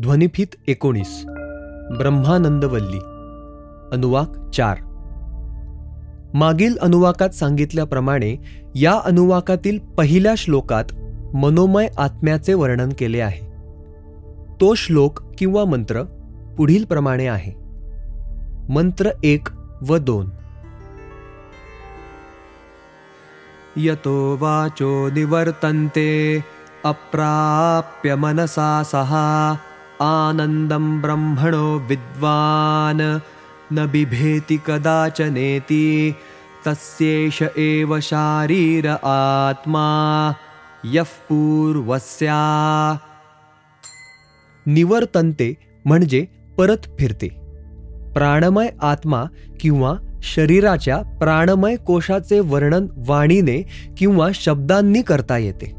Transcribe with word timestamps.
ध्वनिफीत 0.00 0.46
एकोणीस. 0.68 1.24
ब्रह्मानंदवल्ली. 1.98 2.98
अनुवाक 3.92 4.50
चार. 4.50 4.78
मागील 6.34 6.76
अनुवाकात 6.78 7.30
सांगितल्याप्रमाणे 7.30 8.36
या 8.74 9.00
अनुवाकातील 9.04 9.78
पहिल्या 9.78 10.34
श्लोकात 10.36 10.84
मनोमय 11.36 11.88
आत्म्याचे 11.98 12.54
वर्णन 12.54 12.88
केले 12.98 13.20
आहे. 13.20 13.46
तो 14.60 14.74
श्लोक 14.74 15.20
किंवा 15.38 15.64
मंत्र 15.64 16.02
पुढील 16.58 16.84
प्रमाणे 16.84 17.26
आहे. 17.26 17.52
मंत्र 18.72 19.10
एक 19.24 19.48
व 19.88 19.96
दोन. 19.96 20.30
यतो 23.76 24.34
वाचो 24.40 25.10
निवर्तन्ते 25.10 26.44
अप्राप्य 26.84 28.14
मनसा 28.14 28.82
सहा 28.84 29.56
आनन्दं 30.00 31.00
ब्रह्मणो 31.00 31.78
विद्वान्। 31.78 33.18
न 33.72 33.86
बिभेति 33.86 34.56
कदाचनेति। 34.66 36.14
तस्येष 36.66 37.42
एव 37.56 38.00
शारीर 38.00 38.88
आत्मा। 38.88 40.32
यः 40.84 41.02
पूर्वस्या। 41.02 42.98
निवर्तन्ते 44.66 45.54
म्हणजे 45.84 46.26
परत 46.58 46.76
फिरते। 46.98 47.28
प्राणमय 48.14 48.68
आत्मा 48.82 49.24
किंवा 49.60 49.94
शरीराच्या 50.22 50.98
प्राणमय 50.98 51.76
कोशाचे 51.76 52.40
वर्णन 52.40 52.86
वाणीने 52.96 53.66
किंवा 53.96 54.28
शब्दांनी 54.34 55.02
करता 55.02 55.38
येते। 55.38 55.72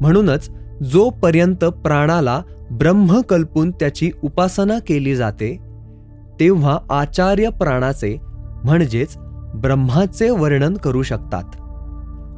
म्हणूनच 0.00 0.50
जोपर्यंत 0.82 1.64
प्राणाला 1.64 2.42
ब्रह्म 2.72 3.20
कल्पून 3.20 3.70
त्याची 3.70 4.10
उपासना 4.24 4.78
केली 4.78 5.16
जाते 5.16 5.58
तेव्हा 6.40 6.78
आचार्य 6.90 7.48
प्राणाचे 7.48 8.16
म्हणजेच 8.64 9.14
ब्रह्माचे 9.54 10.30
वर्णन 10.30 10.74
करू 10.74 11.02
शकतात. 11.02 11.44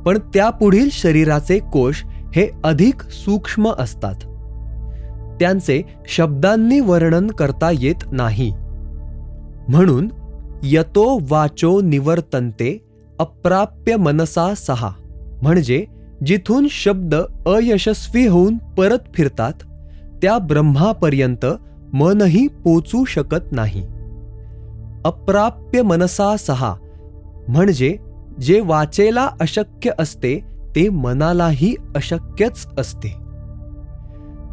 पण 0.07 0.19
त्यापुढील 0.19 0.89
शरीराचे 0.93 1.59
कोश 1.59 2.05
हे 2.07 2.49
अधिक 2.65 3.03
सूक्ष्म 3.03 3.73
असतात. 3.79 4.15
त्यांचे 5.41 5.83
शब्दांनी 6.09 6.81
वर्णन 6.81 7.27
करता 7.27 7.71
येत 7.75 8.05
नाही. 8.13 8.53
म्हणून 9.69 10.09
यतो 10.63 11.19
वाचो 11.31 11.81
निवर्तन्ते 11.81 12.87
अप्राप्य 13.19 13.97
मनसा 13.97 14.55
सहा 14.55 14.91
म्हणजे 15.43 15.85
जिथून 16.27 16.67
शब्द 16.71 17.15
अयशस्वी 17.47 18.27
होऊन 18.27 18.57
परत 18.57 18.99
फिरतात 19.15 19.53
त्या 20.25 20.39
ब्रह्मापर्यंत 20.39 21.47
मनही 21.93 22.47
पोचू 22.49 23.05
शकत 23.05 23.53
नाही. 23.53 23.83
अप्राप्य 25.05 25.83
मनसा 25.83 26.37
सहा 26.37 26.75
म्हणजे 27.49 27.97
जे 28.41 28.61
वाचेला 28.61 29.29
अशक्य 29.41 29.91
असते 29.99 30.41
ते 30.77 30.89
मनालाही 30.89 31.75
अशक्यच 31.97 32.67
असते. 32.79 33.17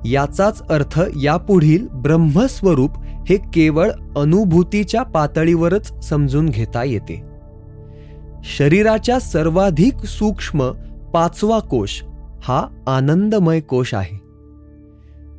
याचाच 0.10 0.68
अर्थ 0.68 1.02
यापुढील 1.22 1.88
ब्रह्मस्वरूप 1.88 2.90
हे 3.00 3.38
केवळ 3.38 3.92
अनुभूतीच्या 4.18 5.04
पातळीवरच 5.04 6.10
समजून 6.10 6.50
घेता 6.50 6.84
येते. 6.84 7.24
शरीराच्या 8.44 9.20
सर्वाधिक 9.20 10.06
सूक्ष्म 10.06 10.72
पाचवा 11.14 11.60
कोश 11.60 12.04
हा 12.44 12.68
आनंदमय 12.88 13.60
कोश 13.60 13.94
आहे. 13.94 14.21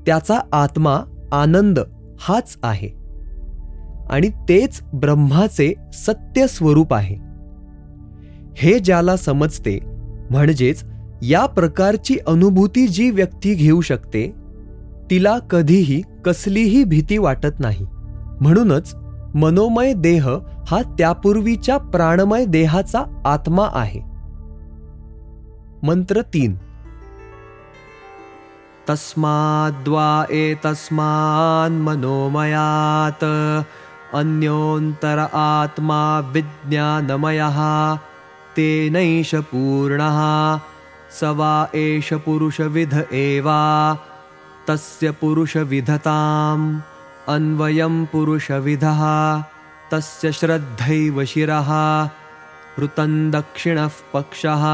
त्याचा 0.07 0.39
आत्मा 0.53 0.99
आनंद 1.33 1.79
हाच 2.21 2.57
आहे. 2.63 2.89
आणि 4.11 4.29
तेच 4.29 4.83
ब्रह्माचे 4.93 5.75
सत्य 5.93 6.47
स्वरूप 6.47 6.95
आहे. 6.95 7.17
हे 8.57 8.79
ज्याला 8.79 9.17
समजते 9.17 9.79
म्हणजेच 10.31 10.85
या 11.23 11.47
प्रकारची 11.47 12.17
अनुभूती 12.27 12.87
जी 12.87 13.11
व्यक्ती 13.11 13.55
घेऊ 13.55 13.81
शकते 13.81 14.35
तिला 15.11 15.39
कधीही 15.39 16.03
कसलीही 16.25 16.85
भीती 16.85 17.19
वाटत 17.19 17.61
नाही. 17.61 17.87
म्हणूनच 18.41 18.95
मनोमय 19.35 19.93
देह 19.93 20.29
हा 20.67 20.83
त्यापूर्वीच्या 20.99 21.79
प्राणमय 21.79 22.45
देहाचा 22.45 23.23
आत्मा 23.25 23.69
आहे. 23.73 24.01
मंत्र 25.83 26.21
तीन. 26.21 26.55
तस्माद्वा 28.89 30.09
एतस्मान् 30.43 31.81
मनोमयात् 31.85 33.25
अन्योन्तर 34.21 35.19
आत्मा 35.43 36.03
विज्ञानमयः 36.35 37.59
तेनैष 38.57 39.35
पूर्णः 39.51 40.19
स 41.19 41.31
वा 41.39 41.53
एष 41.75 42.13
पुरुषविध 42.25 42.95
एवा 43.13 43.61
तस्य 44.69 45.11
पुरुषविधताम् 45.21 46.67
अन्वयं 47.35 48.05
पुरुषविधः 48.13 49.03
तस्य 49.93 50.33
श्रद्धैव 50.41 51.25
शिरः 51.33 51.71
ऋतं 52.83 53.15
दक्षिणः 53.31 54.01
पक्षः 54.15 54.65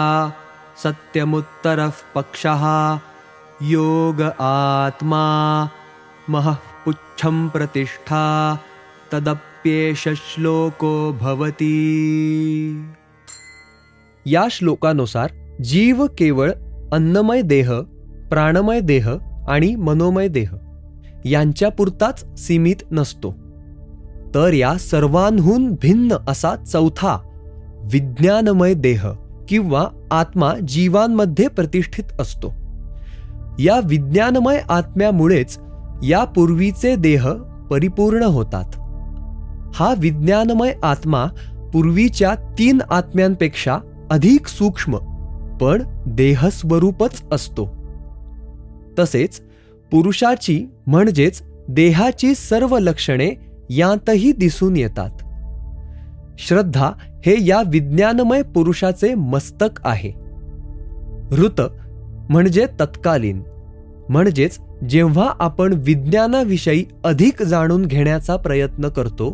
सत्यमुत्तरः 0.82 1.92
पक्षः 2.14 2.64
योग 3.62 4.22
आत्मा 4.40 5.66
महःपुच्छं 6.28 7.48
प्रतिष्ठा 7.48 8.56
तदप्येष 9.12 10.08
श्लोको 10.08 11.12
भवती। 11.20 11.74
या 14.26 14.46
श्लोकानुसार 14.50 15.30
जीव 15.64 16.06
केवळ 16.18 16.52
अन्नमय 16.92 17.42
देह 17.42 17.72
प्राणमय 18.30 18.80
देह 18.80 19.08
आणि 19.48 19.74
मनोमय 19.74 20.28
देह 20.28 20.54
यांच्यापुरताच 21.24 22.38
सीमित 22.38 22.76
नसतो. 22.90 23.30
तर 24.34 24.52
या 24.52 24.78
सर्वांहून 24.78 25.72
भिन्न 25.72 26.16
असा 26.28 26.56
चौथा 26.56 27.18
विज्ञानमय 27.92 28.74
देह 28.74 29.06
किंवा 29.48 29.88
आत्मा 30.10 30.54
जीवांमध्ये 30.68 31.48
प्रतिष्ठित 31.48 32.20
असतो. 32.20 32.67
या 33.58 33.80
विज्ञानमय 33.84 34.60
आत्म्यामुळेच 34.68 35.58
या 36.02 36.24
पूर्वीचे 36.24 36.96
देह 36.96 37.28
परिपूर्ण 37.70 38.22
होतात. 38.22 38.70
हा 39.74 39.94
विज्ञानमय 39.98 40.74
आत्मा 40.82 41.26
पूर्वीच्या 41.72 42.34
तीन 42.34 42.78
आत्म्यांपेक्षा 42.90 43.78
अधिक 44.10 44.46
सूक्ष्म 44.46 44.96
पण 45.60 45.82
देहस्वरूपच 46.06 47.22
असतो. 47.32 47.68
तसेच 48.98 49.40
पुरुषाची 49.90 50.66
म्हणजेच 50.86 51.42
देहाची 51.68 52.34
सर्व 52.34 52.78
लक्षणे 52.78 53.30
यांतही 53.70 54.32
दिसून 54.32 54.76
येतात. 54.76 55.10
श्रद्धा 56.38 56.90
हे 57.26 57.46
या 57.46 57.62
विज्ञानमय 57.66 58.42
पुरुषाचे 58.42 59.14
मस्तक 59.14 59.80
आहे. 59.84 60.12
ऋत 61.30 61.60
म्हणजे 62.28 62.66
तत्कालीन. 62.80 63.42
म्हणजेच 64.08 64.58
जेव्हा 64.88 65.32
आपण 65.38 65.74
विज्ञानाविषयी 65.76 66.84
अधिक 67.04 67.42
जाणून 67.42 67.86
घेण्याचा 67.86 68.36
प्रयत्न 68.36 68.88
करतो 68.88 69.30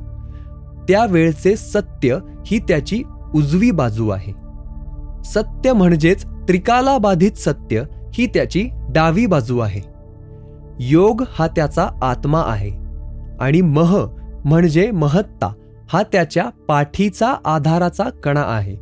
त्यावेळचे 0.88 1.56
सत्य 1.56 2.19
ही 2.47 2.59
त्याची 2.59 3.03
उजवी 3.34 3.71
बाजू 3.71 4.09
आहे. 4.09 4.33
सत्य 5.25 5.72
म्हणजेच 5.72 6.25
त्रिकालाबाधित 6.25 7.33
सत्य 7.33 7.83
ही 8.15 8.27
त्याची 8.27 8.69
डावी 8.72 9.27
बाजू 9.27 9.59
आहे. 9.59 9.81
योग 10.81 11.22
हा 11.30 11.47
त्याचा 11.47 11.89
आत्मा 12.03 12.42
आहे 12.47 12.71
आणि 13.41 13.60
मह 13.60 14.07
म्हणजे 14.45 14.91
महत्ता 14.91 15.53
हा 15.92 16.03
त्याच्या 16.03 16.48
पाठीचा 16.68 17.34
आधाराचा 17.45 18.04
कणा 18.04 18.42
आहे. 18.42 18.77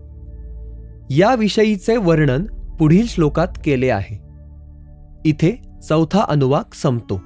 याविषयीचे 1.11 1.97
वर्णन 1.97 2.45
पुढील 2.83 3.07
श्लोकात 3.07 3.49
केले 3.65 3.91
आहे. 3.91 4.17
इथे 5.25 5.63
चौथा 5.89 6.25
अनुवाक 6.29 6.75
संपतो. 6.75 7.21